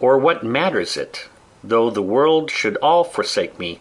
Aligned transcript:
Or 0.00 0.18
what 0.18 0.44
matters 0.44 0.96
it, 0.96 1.28
though 1.62 1.90
the 1.90 2.02
world 2.02 2.50
should 2.50 2.76
all 2.76 3.04
forsake 3.04 3.58
me, 3.58 3.80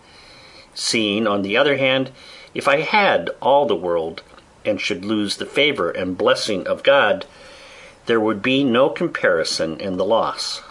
seeing, 0.73 1.27
on 1.27 1.41
the 1.41 1.57
other 1.57 1.77
hand, 1.77 2.11
if 2.53 2.67
I 2.67 2.81
had 2.81 3.29
all 3.41 3.65
the 3.65 3.75
world, 3.75 4.23
and 4.65 4.81
should 4.81 5.05
lose 5.05 5.37
the 5.37 5.45
favour 5.45 5.89
and 5.89 6.17
blessing 6.17 6.67
of 6.67 6.83
God, 6.83 7.25
there 8.05 8.19
would 8.19 8.41
be 8.41 8.63
no 8.63 8.89
comparison 8.89 9.79
in 9.79 9.97
the 9.97 10.05
loss. 10.05 10.61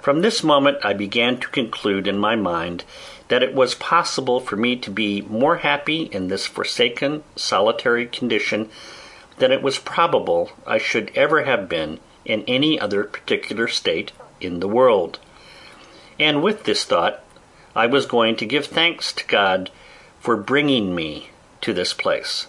From 0.00 0.22
this 0.22 0.42
moment 0.42 0.78
I 0.82 0.92
began 0.92 1.38
to 1.40 1.48
conclude 1.48 2.06
in 2.06 2.18
my 2.18 2.36
mind 2.36 2.84
that 3.28 3.42
it 3.42 3.54
was 3.54 3.74
possible 3.74 4.40
for 4.40 4.56
me 4.56 4.76
to 4.76 4.90
be 4.90 5.20
more 5.22 5.58
happy 5.58 6.02
in 6.04 6.28
this 6.28 6.46
forsaken, 6.46 7.22
solitary 7.36 8.06
condition 8.06 8.70
than 9.38 9.52
it 9.52 9.62
was 9.62 9.78
probable 9.78 10.50
I 10.66 10.78
should 10.78 11.10
ever 11.14 11.44
have 11.44 11.68
been 11.68 12.00
in 12.28 12.44
any 12.46 12.78
other 12.78 13.02
particular 13.02 13.66
state 13.66 14.12
in 14.40 14.60
the 14.60 14.68
world. 14.68 15.18
And 16.20 16.42
with 16.42 16.64
this 16.64 16.84
thought 16.84 17.24
I 17.74 17.86
was 17.86 18.06
going 18.06 18.36
to 18.36 18.46
give 18.46 18.66
thanks 18.66 19.12
to 19.14 19.26
God 19.26 19.70
for 20.20 20.36
bringing 20.36 20.94
me 20.94 21.30
to 21.62 21.72
this 21.72 21.92
place. 21.92 22.46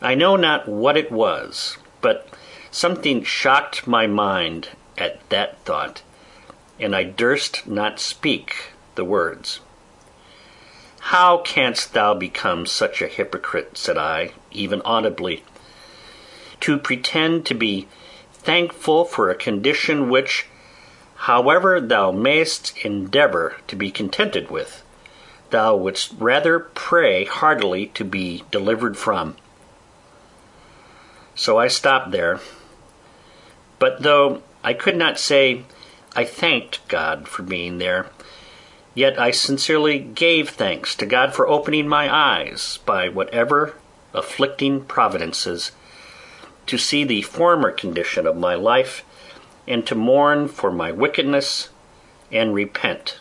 I 0.00 0.14
know 0.14 0.36
not 0.36 0.68
what 0.68 0.96
it 0.96 1.10
was, 1.10 1.78
but 2.00 2.28
something 2.70 3.22
shocked 3.22 3.86
my 3.86 4.06
mind 4.06 4.70
at 4.98 5.28
that 5.30 5.58
thought, 5.60 6.02
and 6.80 6.94
I 6.94 7.04
durst 7.04 7.66
not 7.66 8.00
speak 8.00 8.72
the 8.96 9.04
words. 9.04 9.60
How 11.06 11.38
canst 11.38 11.94
thou 11.94 12.14
become 12.14 12.66
such 12.66 13.02
a 13.02 13.08
hypocrite, 13.08 13.76
said 13.78 13.96
I, 13.96 14.32
even 14.50 14.82
audibly, 14.82 15.44
to 16.60 16.78
pretend 16.78 17.46
to 17.46 17.54
be 17.54 17.86
thankful 18.42 19.04
for 19.04 19.30
a 19.30 19.34
condition 19.34 20.08
which, 20.08 20.46
however 21.14 21.80
thou 21.80 22.10
mayst 22.10 22.76
endeavour 22.84 23.56
to 23.68 23.76
be 23.76 23.90
contented 23.90 24.50
with, 24.50 24.82
thou 25.50 25.76
wouldst 25.76 26.14
rather 26.18 26.58
pray 26.58 27.24
heartily 27.24 27.86
to 27.86 28.04
be 28.04 28.42
delivered 28.50 28.96
from. 28.96 29.36
So 31.34 31.58
I 31.58 31.68
stopped 31.68 32.10
there. 32.10 32.40
But 33.78 34.02
though 34.02 34.42
I 34.62 34.74
could 34.74 34.96
not 34.96 35.18
say 35.18 35.64
I 36.14 36.24
thanked 36.24 36.86
God 36.88 37.28
for 37.28 37.42
being 37.42 37.78
there, 37.78 38.10
yet 38.94 39.18
I 39.18 39.30
sincerely 39.30 39.98
gave 39.98 40.50
thanks 40.50 40.94
to 40.96 41.06
God 41.06 41.34
for 41.34 41.48
opening 41.48 41.88
my 41.88 42.12
eyes, 42.14 42.78
by 42.84 43.08
whatever 43.08 43.74
afflicting 44.12 44.84
providences, 44.84 45.72
to 46.66 46.78
see 46.78 47.04
the 47.04 47.22
former 47.22 47.70
condition 47.70 48.26
of 48.26 48.36
my 48.36 48.54
life, 48.54 49.04
and 49.66 49.86
to 49.86 49.94
mourn 49.94 50.48
for 50.48 50.70
my 50.70 50.90
wickedness 50.90 51.68
and 52.30 52.54
repent. 52.54 53.18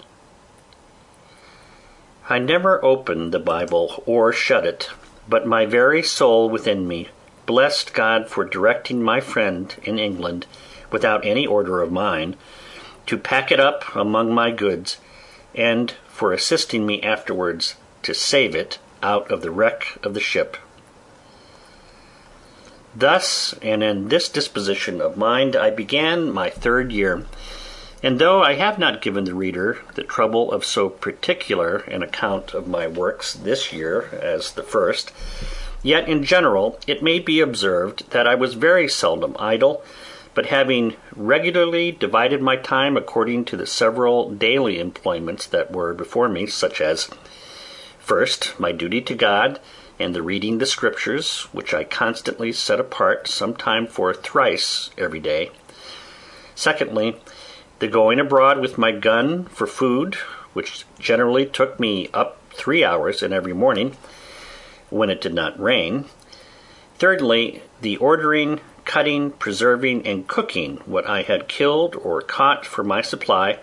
I 2.30 2.40
never 2.40 2.84
opened 2.84 3.32
the 3.32 3.40
Bible 3.40 4.04
or 4.06 4.32
shut 4.32 4.66
it, 4.66 4.90
but 5.28 5.46
my 5.46 5.66
very 5.66 6.02
soul 6.02 6.50
within 6.50 6.88
me 6.88 7.10
blessed 7.46 7.94
God 7.94 8.30
for 8.30 8.46
directing 8.46 9.04
my 9.04 9.20
friend 9.20 9.76
in 9.84 10.00
England, 10.00 10.46
without 10.92 11.26
any 11.26 11.46
order 11.46 11.82
of 11.82 11.92
mine, 11.92 12.36
to 13.08 13.18
pack 13.18 13.52
it 13.52 13.60
up 13.60 13.96
among 13.96 14.34
my 14.34 14.52
goods, 14.52 14.98
and 15.54 15.92
for 16.08 16.32
assisting 16.32 16.86
me 16.86 17.02
afterwards 17.02 17.76
to 18.04 18.14
save 18.14 18.56
it 18.56 18.80
out 19.04 19.30
of 19.30 19.42
the 19.42 19.52
wreck 19.52 19.98
of 20.04 20.14
the 20.14 20.20
ship. 20.20 20.56
Thus, 22.96 23.56
and 23.62 23.82
in 23.82 24.10
this 24.10 24.28
disposition 24.28 25.00
of 25.00 25.16
mind, 25.16 25.56
I 25.56 25.70
began 25.70 26.30
my 26.30 26.50
third 26.50 26.92
year, 26.92 27.26
and 28.04 28.20
though 28.20 28.44
I 28.44 28.56
have 28.56 28.78
not 28.78 29.02
given 29.02 29.24
the 29.24 29.34
reader 29.34 29.78
the 29.96 30.04
trouble 30.04 30.52
of 30.52 30.66
so 30.66 30.90
particular 30.90 31.78
an 31.88 32.04
account 32.04 32.54
of 32.54 32.68
my 32.68 32.88
works 32.88 33.34
this 33.34 33.72
year 33.72 34.10
as 34.22 34.52
the 34.52 34.64
first, 34.64 35.14
yet 35.82 36.10
in 36.10 36.26
general 36.26 36.80
it 36.86 37.02
may 37.02 37.20
be 37.20 37.40
observed 37.40 38.10
that 38.12 38.28
I 38.28 38.36
was 38.36 38.56
very 38.56 38.90
seldom 38.90 39.38
idle, 39.40 39.84
but 40.34 40.48
having 40.48 40.96
regularly 41.16 41.92
divided 41.92 42.42
my 42.42 42.58
time 42.58 42.98
according 42.98 43.46
to 43.46 43.58
the 43.58 43.68
several 43.68 44.32
daily 44.32 44.80
employments 44.80 45.46
that 45.48 45.72
were 45.72 45.94
before 45.94 46.28
me, 46.28 46.46
such 46.46 46.82
as 46.82 47.10
first, 48.00 48.60
my 48.60 48.74
duty 48.74 49.00
to 49.02 49.16
God, 49.16 49.62
and 50.02 50.16
the 50.16 50.22
reading 50.22 50.58
the 50.58 50.66
Scriptures, 50.66 51.44
which 51.52 51.74
I 51.74 51.84
constantly 51.84 52.52
set 52.52 52.80
apart 52.80 53.28
some 53.28 53.56
time 53.56 53.88
for 53.88 54.14
thrice 54.14 54.90
every 54.98 55.20
day. 55.20 55.52
Secondly, 56.56 57.18
the 57.80 57.88
going 57.88 58.20
abroad 58.20 58.60
with 58.60 58.78
my 58.78 58.92
gun 58.92 59.46
for 59.46 59.68
food, 59.68 60.16
which 60.54 60.86
generally 61.00 61.46
took 61.46 61.80
me 61.80 62.10
up 62.14 62.38
three 62.54 62.84
hours 62.84 63.24
in 63.24 63.34
every 63.34 63.54
morning, 63.54 63.96
when 64.90 65.10
it 65.10 65.22
did 65.22 65.34
not 65.34 65.60
rain. 65.60 66.06
Thirdly, 66.96 67.64
the 67.82 67.98
ordering, 67.98 68.60
cutting, 68.86 69.32
preserving, 69.32 70.06
and 70.06 70.28
cooking 70.28 70.78
what 70.86 71.08
I 71.08 71.22
had 71.24 71.48
killed 71.48 71.96
or 71.96 72.22
caught 72.22 72.66
for 72.66 72.84
my 72.84 73.02
supply. 73.02 73.60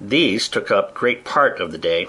These 0.00 0.48
took 0.48 0.70
up 0.70 0.92
great 0.92 1.24
part 1.24 1.60
of 1.60 1.72
the 1.72 1.78
day. 1.78 2.08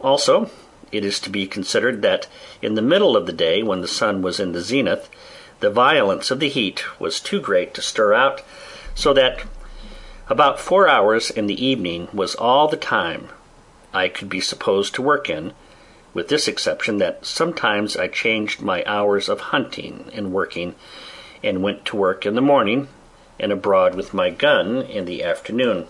Also, 0.00 0.50
it 0.92 1.04
is 1.04 1.20
to 1.20 1.30
be 1.30 1.46
considered 1.46 2.02
that 2.02 2.26
in 2.62 2.74
the 2.74 2.82
middle 2.82 3.16
of 3.16 3.26
the 3.26 3.32
day, 3.32 3.62
when 3.62 3.80
the 3.80 3.88
sun 3.88 4.22
was 4.22 4.40
in 4.40 4.52
the 4.52 4.60
zenith, 4.60 5.08
the 5.60 5.70
violence 5.70 6.30
of 6.30 6.40
the 6.40 6.48
heat 6.48 6.84
was 7.00 7.20
too 7.20 7.40
great 7.40 7.74
to 7.74 7.82
stir 7.82 8.12
out, 8.12 8.42
so 8.94 9.12
that 9.12 9.44
about 10.28 10.60
four 10.60 10.88
hours 10.88 11.30
in 11.30 11.46
the 11.46 11.64
evening 11.64 12.08
was 12.12 12.34
all 12.34 12.68
the 12.68 12.76
time 12.76 13.28
I 13.94 14.08
could 14.08 14.28
be 14.28 14.40
supposed 14.40 14.94
to 14.94 15.02
work 15.02 15.30
in, 15.30 15.52
with 16.12 16.28
this 16.28 16.48
exception 16.48 16.98
that 16.98 17.24
sometimes 17.24 17.96
I 17.96 18.08
changed 18.08 18.60
my 18.60 18.84
hours 18.84 19.28
of 19.28 19.40
hunting 19.40 20.10
and 20.12 20.32
working, 20.32 20.74
and 21.42 21.62
went 21.62 21.84
to 21.86 21.96
work 21.96 22.26
in 22.26 22.34
the 22.34 22.40
morning, 22.40 22.88
and 23.38 23.52
abroad 23.52 23.94
with 23.94 24.14
my 24.14 24.30
gun 24.30 24.82
in 24.82 25.04
the 25.04 25.22
afternoon. 25.22 25.86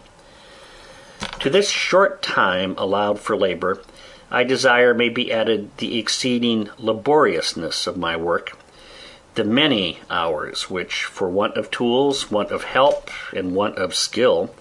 To 1.47 1.51
this 1.51 1.71
short 1.71 2.23
time 2.23 2.75
allowed 2.77 3.21
for 3.21 3.37
labour, 3.37 3.81
I 4.33 4.43
desire 4.43 4.93
may 4.93 5.09
be 5.09 5.31
added 5.31 5.71
the 5.77 5.97
exceeding 5.97 6.71
laboriousness 6.77 7.87
of 7.87 7.97
my 7.97 8.17
work, 8.17 8.59
the 9.37 9.45
many 9.45 10.01
hours 10.11 10.69
which, 10.69 11.05
for 11.05 11.29
want 11.29 11.57
of 11.57 11.71
tools, 11.71 12.33
want 12.33 12.51
of 12.51 12.65
help, 12.65 13.13
and 13.33 13.55
want 13.55 13.79
of 13.79 13.95
skill, 13.95 14.53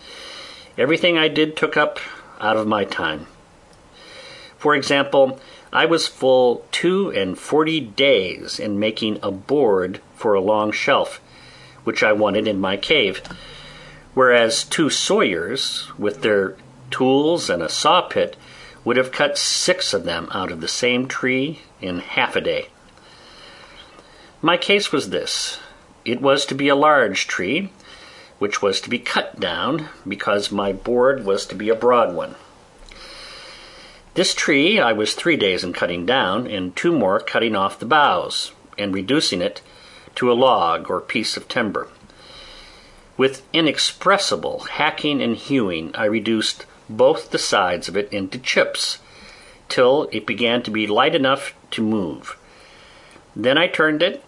everything 0.77 1.17
I 1.17 1.27
did 1.27 1.57
took 1.57 1.75
up 1.75 1.99
out 2.39 2.55
of 2.55 2.67
my 2.67 2.83
time. 2.83 3.25
For 4.55 4.75
example, 4.75 5.39
I 5.73 5.87
was 5.87 6.05
full 6.05 6.67
two 6.71 7.09
and 7.09 7.35
forty 7.35 7.79
days 7.79 8.59
in 8.59 8.77
making 8.77 9.17
a 9.23 9.31
board 9.31 10.01
for 10.13 10.35
a 10.35 10.39
long 10.39 10.71
shelf, 10.71 11.19
which 11.83 12.03
I 12.03 12.13
wanted 12.13 12.47
in 12.47 12.59
my 12.61 12.77
cave, 12.77 13.23
whereas 14.13 14.63
two 14.63 14.91
sawyers, 14.91 15.91
with 15.97 16.21
their 16.21 16.55
tools 16.91 17.49
and 17.49 17.61
a 17.61 17.69
saw 17.69 18.01
pit, 18.01 18.35
would 18.83 18.97
have 18.97 19.11
cut 19.11 19.37
six 19.37 19.93
of 19.93 20.03
them 20.03 20.27
out 20.31 20.51
of 20.51 20.61
the 20.61 20.67
same 20.67 21.07
tree 21.07 21.61
in 21.81 21.99
half 21.99 22.35
a 22.35 22.41
day. 22.41 22.67
My 24.41 24.57
case 24.57 24.91
was 24.91 25.09
this 25.09 25.59
it 26.05 26.21
was 26.21 26.45
to 26.45 26.55
be 26.55 26.67
a 26.67 26.75
large 26.75 27.25
tree, 27.25 27.71
which 28.37 28.61
was 28.61 28.79
to 28.81 28.89
be 28.89 28.99
cut 28.99 29.39
down, 29.39 29.89
because 30.07 30.51
my 30.51 30.71
board 30.71 31.25
was 31.25 31.47
to 31.47 31.55
be 31.55 31.69
a 31.69 31.75
broad 31.75 32.13
one. 32.13 32.35
This 34.13 34.35
tree 34.35 34.79
I 34.79 34.93
was 34.93 35.13
three 35.15 35.35
days 35.35 35.63
in 35.63 35.73
cutting 35.73 36.05
down, 36.05 36.45
and 36.45 36.75
two 36.75 36.91
more 36.91 37.19
cutting 37.19 37.55
off 37.55 37.79
the 37.79 37.87
boughs, 37.87 38.51
and 38.77 38.93
reducing 38.93 39.41
it 39.41 39.61
to 40.13 40.31
a 40.31 40.33
log 40.33 40.91
or 40.91 41.01
piece 41.01 41.35
of 41.35 41.47
timber. 41.47 41.87
With 43.17 43.41
inexpressible 43.51 44.65
hacking 44.71 45.21
and 45.21 45.35
hewing, 45.35 45.95
I 45.95 46.05
reduced 46.05 46.65
both 46.89 47.31
the 47.31 47.39
sides 47.39 47.87
of 47.87 47.97
it 47.97 48.11
into 48.11 48.37
chips, 48.37 48.99
till 49.69 50.09
it 50.11 50.27
began 50.27 50.61
to 50.63 50.71
be 50.71 50.87
light 50.87 51.15
enough 51.15 51.53
to 51.71 51.81
move. 51.81 52.37
Then 53.35 53.57
I 53.57 53.67
turned 53.67 54.01
it 54.01 54.23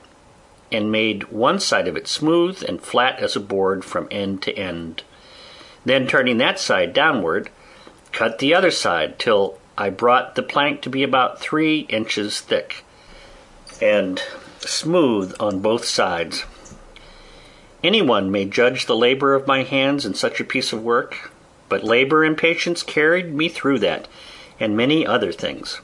and 0.71 0.91
made 0.91 1.31
one 1.31 1.59
side 1.59 1.87
of 1.87 1.95
it 1.95 2.07
smooth 2.07 2.63
and 2.67 2.81
flat 2.81 3.19
as 3.19 3.35
a 3.35 3.39
board 3.39 3.85
from 3.85 4.07
end 4.11 4.41
to 4.43 4.57
end. 4.57 5.03
Then 5.85 6.07
turning 6.07 6.37
that 6.39 6.59
side 6.59 6.93
downward, 6.93 7.49
cut 8.11 8.39
the 8.39 8.53
other 8.53 8.71
side 8.71 9.19
till 9.19 9.57
I 9.77 9.89
brought 9.89 10.35
the 10.35 10.43
plank 10.43 10.81
to 10.81 10.89
be 10.89 11.03
about 11.03 11.39
three 11.39 11.81
inches 11.81 12.41
thick 12.41 12.83
and 13.81 14.21
smooth 14.59 15.35
on 15.39 15.59
both 15.59 15.85
sides. 15.85 16.43
Anyone 17.83 18.31
may 18.31 18.45
judge 18.45 18.85
the 18.85 18.95
labor 18.95 19.35
of 19.35 19.47
my 19.47 19.63
hands 19.63 20.05
in 20.05 20.15
such 20.15 20.41
a 20.41 20.45
piece 20.45 20.73
of 20.73 20.83
work, 20.83 21.31
but 21.69 21.83
labor 21.83 22.23
and 22.23 22.37
patience 22.37 22.83
carried 22.83 23.33
me 23.33 23.49
through 23.49 23.79
that, 23.79 24.07
and 24.59 24.75
many 24.75 25.05
other 25.05 25.31
things. 25.31 25.81